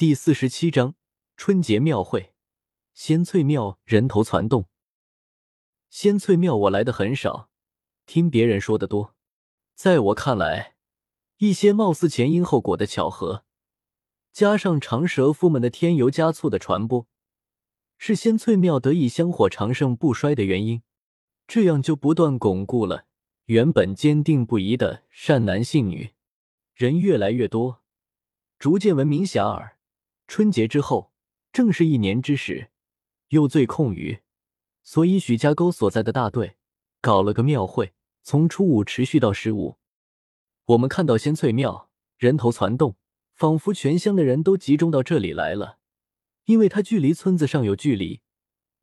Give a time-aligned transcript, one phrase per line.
[0.00, 0.94] 第四十七章
[1.36, 2.32] 春节庙会。
[2.94, 4.64] 仙翠庙人头攒动。
[5.90, 7.50] 仙翠庙我来的很少，
[8.06, 9.14] 听别人说的多。
[9.74, 10.76] 在我看来，
[11.36, 13.44] 一些貌似前因后果的巧合，
[14.32, 17.06] 加上长舌妇们的添油加醋的传播，
[17.98, 20.82] 是仙翠庙得以香火长盛不衰的原因。
[21.46, 23.04] 这样就不断巩固了
[23.44, 26.14] 原本坚定不移的善男信女。
[26.72, 27.82] 人越来越多，
[28.58, 29.72] 逐渐闻名遐迩。
[30.30, 31.10] 春节之后，
[31.52, 32.70] 正是一年之始，
[33.30, 34.20] 又最空余，
[34.84, 36.54] 所以许家沟所在的大队
[37.00, 39.78] 搞了个庙会，从初五持续到十五。
[40.66, 42.94] 我们看到仙翠庙人头攒动，
[43.34, 45.78] 仿佛全乡的人都集中到这里来了，
[46.44, 48.20] 因为它距离村子上有距离，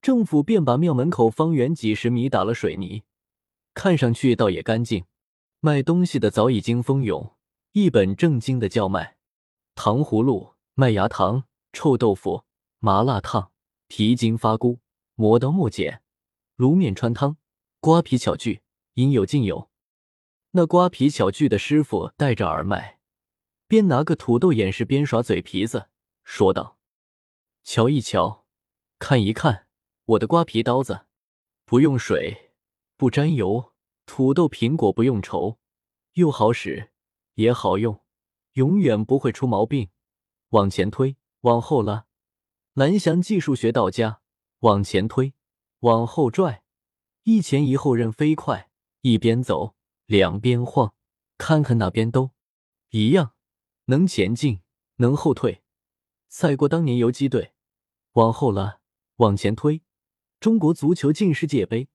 [0.00, 3.02] 政府便把庙门口方圆几十米打了水泥，
[3.74, 5.04] 看上去倒也干净。
[5.60, 7.36] 卖东西的早已经蜂拥，
[7.72, 9.18] 一本正经的叫卖
[9.74, 10.53] 糖葫芦。
[10.76, 12.42] 麦芽糖、臭豆腐、
[12.80, 13.52] 麻辣烫、
[13.86, 14.80] 皮筋发箍、
[15.14, 16.02] 磨刀磨剪、
[16.56, 17.36] 卤面穿汤、
[17.78, 18.62] 瓜皮巧具，
[18.94, 19.70] 应有尽有。
[20.50, 22.98] 那瓜皮巧具的师傅戴着耳麦，
[23.68, 25.90] 边拿个土豆演示，边耍嘴皮子，
[26.24, 26.76] 说道
[27.62, 28.44] ：“瞧一瞧，
[28.98, 29.68] 看一看，
[30.06, 31.06] 我的瓜皮刀子，
[31.64, 32.50] 不用水，
[32.96, 33.72] 不沾油，
[34.06, 35.60] 土豆、苹果不用愁，
[36.14, 36.90] 又好使
[37.34, 38.00] 也好用，
[38.54, 39.88] 永远不会出毛病。”
[40.54, 42.06] 往前推，往后拉，
[42.74, 44.20] 蓝翔技术学到家。
[44.60, 45.34] 往前推，
[45.80, 46.62] 往后拽，
[47.24, 49.74] 一前一后任飞快，一边走
[50.06, 50.94] 两边晃，
[51.36, 52.30] 看看哪边都
[52.90, 53.34] 一样，
[53.86, 54.60] 能前进，
[54.98, 55.64] 能后退，
[56.28, 57.52] 赛过当年游击队。
[58.12, 58.78] 往后拉，
[59.16, 59.82] 往前推，
[60.38, 61.88] 中国足球进世界杯，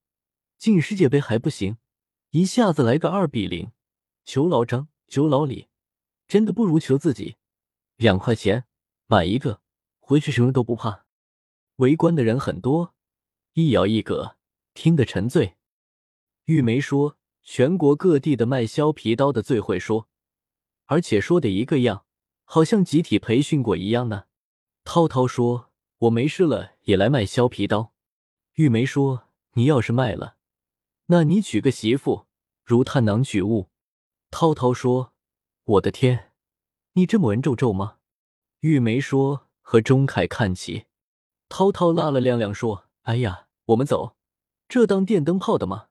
[0.58, 1.78] 进世界杯还不行，
[2.32, 3.72] 一下子来个二比零，
[4.26, 5.70] 求老张，求老李，
[6.28, 7.38] 真的不如求自己。
[8.00, 8.64] 两块钱
[9.08, 9.60] 买一个，
[10.00, 11.06] 回去什么都不怕。
[11.76, 12.96] 围观的人很多，
[13.56, 14.38] 一咬一个，
[14.74, 15.58] 听得沉醉。
[16.46, 20.08] 玉梅说：“全国各地的卖削皮刀的最会说，
[20.86, 22.06] 而且说的一个样，
[22.46, 24.28] 好像集体培训过一样呢。”
[24.86, 27.94] 涛涛说：“我没事了也来卖削皮刀。”
[28.56, 30.38] 玉梅说：“你要是卖了，
[31.08, 32.28] 那你娶个媳妇
[32.64, 33.70] 如探囊取物。”
[34.32, 35.12] 涛涛说
[35.66, 36.28] ：“我的天！”
[36.94, 37.98] 你这么文绉绉吗？
[38.62, 40.88] 玉梅说：“和钟凯看齐。”
[41.48, 44.16] 涛涛拉了亮亮说：“哎呀，我们走，
[44.68, 45.88] 这当电灯泡的吗？”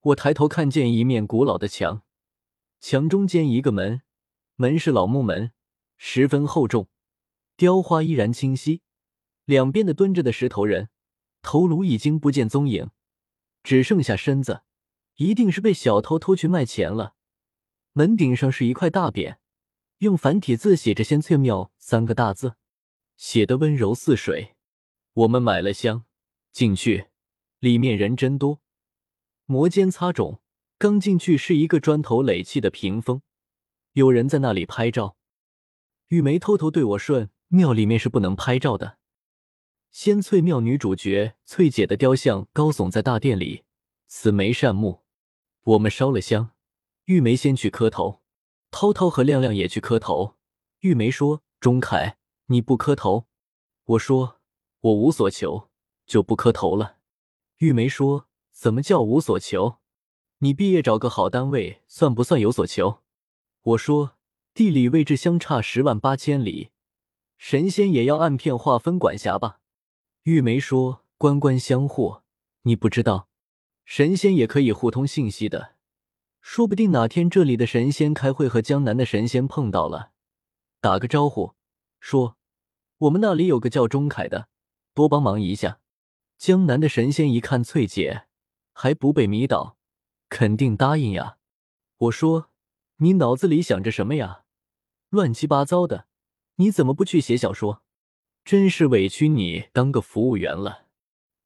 [0.00, 2.02] 我抬头看见一面古老的墙，
[2.80, 4.02] 墙中间一个门，
[4.56, 5.52] 门是老木门，
[5.96, 6.88] 十分厚重，
[7.56, 8.82] 雕花依然清晰。
[9.44, 10.88] 两边的蹲着的石头人，
[11.40, 12.90] 头颅已经不见踪影，
[13.62, 14.62] 只剩下身子，
[15.16, 17.14] 一定是被小偷偷去卖钱了。
[17.92, 19.38] 门顶上是一块大匾。
[20.02, 22.56] 用繁体字写着“仙翠庙”三个大字，
[23.16, 24.56] 写的温柔似水。
[25.12, 26.06] 我们买了香
[26.50, 27.06] 进去，
[27.60, 28.60] 里面人真多。
[29.46, 30.40] 摩肩擦踵，
[30.76, 33.22] 刚进去是一个砖头垒砌的屏风，
[33.92, 35.16] 有人在那里拍照。
[36.08, 38.98] 玉梅偷偷对我顺：“庙里面是不能拍照的。”
[39.92, 43.62] 仙翠庙女主角翠姐的雕像高耸在大殿里，
[44.08, 45.04] 慈眉善目。
[45.62, 46.50] 我们烧了香，
[47.04, 48.21] 玉梅先去磕头。
[48.72, 50.34] 涛涛和亮亮也去磕头。
[50.80, 52.16] 玉梅说：“钟凯，
[52.46, 53.26] 你不磕头？”
[53.84, 54.40] 我说
[54.80, 55.68] ：“我无所求，
[56.06, 56.96] 就不磕头了。”
[57.58, 59.76] 玉梅说：“怎么叫无所求？
[60.38, 63.02] 你毕业找个好单位，算不算有所求？”
[63.62, 64.16] 我说
[64.54, 66.70] ：“地理位置相差十万八千里，
[67.36, 69.60] 神仙也要按片划分管辖吧？”
[70.24, 72.22] 玉梅说：“官官相护，
[72.62, 73.28] 你不知道，
[73.84, 75.71] 神仙也可以互通信息的。”
[76.42, 80.10] 说不定哪天这里的神仙开会和江南的神仙碰到了，
[80.80, 81.54] 打个招呼，
[82.00, 82.36] 说
[82.98, 84.48] 我们那里有个叫钟凯的，
[84.92, 85.78] 多帮忙一下。
[86.36, 88.24] 江南的神仙一看翠姐
[88.72, 89.78] 还不被迷倒，
[90.28, 91.38] 肯定答应呀。
[91.96, 92.50] 我说
[92.96, 94.42] 你脑子里想着什么呀？
[95.10, 96.06] 乱七八糟的，
[96.56, 97.84] 你怎么不去写小说？
[98.44, 100.86] 真是委屈你当个服务员了。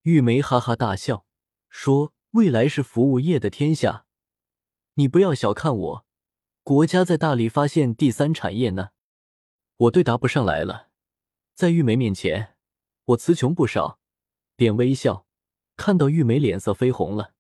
[0.03, 1.27] 玉梅哈哈大笑，
[1.69, 4.06] 说未来是服务业的天下。
[4.99, 6.07] 你不要小看我，
[6.63, 8.93] 国家在大力发现第三产业呢。
[9.77, 10.89] 我对答不上来了，
[11.55, 12.57] 在玉梅面前，
[13.05, 13.99] 我词穷不少，
[14.57, 15.27] 便微笑。
[15.77, 17.35] 看到玉梅脸色绯红了，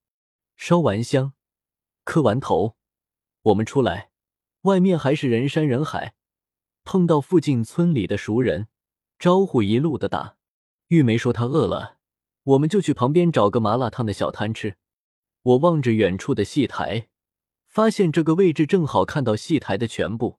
[0.54, 1.32] 烧完香，
[2.04, 2.76] 磕完头，
[3.40, 4.10] 我们出来，
[4.62, 6.14] 外面还是人山人海。
[6.84, 8.68] 碰到附近村里的熟人，
[9.18, 10.36] 招呼一路的打。
[10.88, 11.96] 玉梅说她饿了，
[12.42, 14.76] 我们就去旁边找个麻辣烫的小摊吃。
[15.40, 17.08] 我望着远处的戏台。
[17.76, 20.38] 发现这个位置正好看到戏台的全部，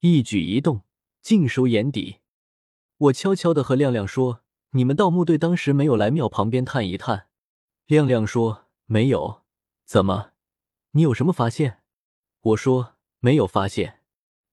[0.00, 0.84] 一举一动
[1.20, 2.20] 尽收眼底。
[2.96, 4.40] 我悄悄的和亮亮说
[4.72, 7.28] ：“你们盗墓队当时没有来庙旁边探一探？”
[7.84, 9.42] 亮亮说：“没有。”
[9.84, 10.30] 怎么？
[10.92, 11.82] 你有什么发现？
[12.40, 14.00] 我说：“没有发现。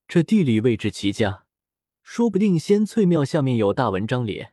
[0.06, 1.46] 这地理位置极佳，
[2.02, 4.52] 说不定仙翠庙下面有大文章咧。”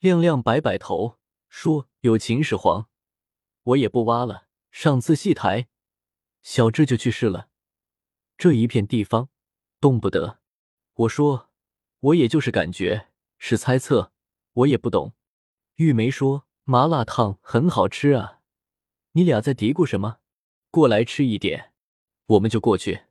[0.00, 2.88] 亮亮摆摆头说：“有秦始皇，
[3.62, 4.48] 我也不挖了。
[4.72, 5.68] 上次戏台，
[6.42, 7.48] 小智就去世了。
[8.38, 9.28] 这一片地方，
[9.80, 10.40] 动不得。”
[10.94, 11.50] 我说
[12.00, 13.08] ：“我也就是感觉，
[13.38, 14.12] 是猜测，
[14.52, 15.14] 我也不懂。”
[15.76, 18.40] 玉梅说：“麻辣烫很好吃啊。”
[19.12, 20.18] 你俩在嘀咕什么？
[20.70, 21.72] 过来吃一点，
[22.26, 23.02] 我们就过去。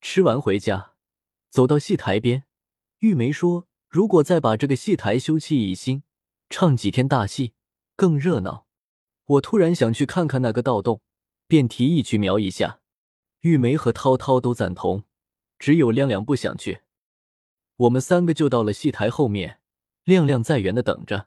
[0.00, 0.94] 吃完回家，
[1.50, 2.44] 走到戏台边，
[3.00, 6.04] 玉梅说：“如果再把这个戏台修葺一新，
[6.48, 7.54] 唱几天大戏，
[7.96, 8.66] 更热闹。”
[9.26, 11.02] 我突然想去看看那个盗洞，
[11.50, 12.78] 便提议去瞄一下。
[13.40, 15.02] 玉梅和涛涛都赞同，
[15.58, 16.82] 只有亮亮不想去。
[17.76, 19.58] 我们三个就到了戏台后面，
[20.04, 21.26] 亮亮在原的等着。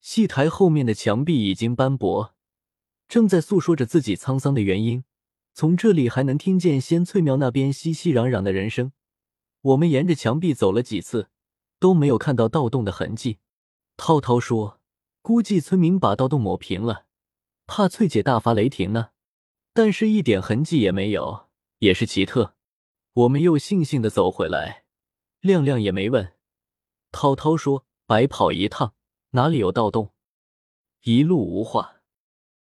[0.00, 2.34] 戏台后面的墙壁已经斑驳。
[3.06, 5.04] 正在诉说着自己沧桑的原因，
[5.54, 8.90] 从这里还能听见仙翠庙那边熙熙攘攘的人声。
[9.60, 11.28] 我们沿着墙壁走了几次，
[11.78, 13.38] 都没有看到盗洞的痕迹。
[13.96, 14.80] 涛涛说
[15.22, 17.04] ：“估计村民把盗洞抹平了，
[17.66, 19.10] 怕翠姐大发雷霆呢。”
[19.74, 21.48] 但是，一点痕迹也没有，
[21.78, 22.54] 也是奇特。
[23.14, 24.84] 我们又悻悻的走回来，
[25.40, 26.34] 亮亮也没问。
[27.10, 28.94] 涛涛说：“白跑一趟，
[29.30, 30.12] 哪里有盗洞？”
[31.04, 32.01] 一路无话。